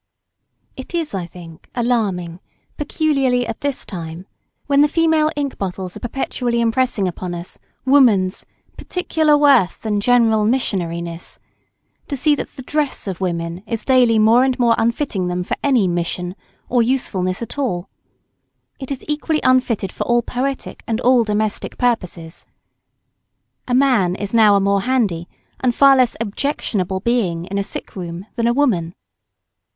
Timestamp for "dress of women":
12.63-13.61